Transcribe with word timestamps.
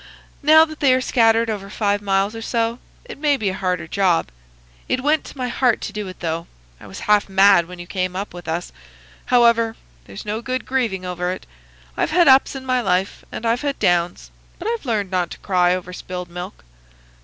Now 0.41 0.65
that 0.65 0.79
they 0.79 0.95
are 0.95 0.99
scattered 0.99 1.47
over 1.47 1.69
five 1.69 2.01
miles 2.01 2.35
or 2.35 2.41
so, 2.41 2.79
it 3.05 3.19
may 3.19 3.37
be 3.37 3.49
a 3.49 3.53
harder 3.53 3.85
job. 3.87 4.29
It 4.89 5.03
went 5.03 5.23
to 5.25 5.37
my 5.37 5.47
heart 5.47 5.79
to 5.81 5.93
do 5.93 6.07
it, 6.07 6.21
though. 6.21 6.47
I 6.79 6.87
was 6.87 7.01
half 7.01 7.29
mad 7.29 7.67
when 7.67 7.77
you 7.77 7.85
came 7.85 8.15
up 8.15 8.33
with 8.33 8.47
us. 8.47 8.71
However, 9.25 9.75
there's 10.05 10.25
no 10.25 10.41
good 10.41 10.65
grieving 10.65 11.05
over 11.05 11.31
it. 11.31 11.45
I've 11.95 12.09
had 12.09 12.27
ups 12.27 12.55
in 12.55 12.65
my 12.65 12.81
life, 12.81 13.23
and 13.31 13.45
I've 13.45 13.61
had 13.61 13.77
downs, 13.77 14.31
but 14.57 14.67
I've 14.67 14.87
learned 14.87 15.11
not 15.11 15.29
to 15.29 15.37
cry 15.37 15.75
over 15.75 15.93
spilled 15.93 16.29
milk." 16.31 16.63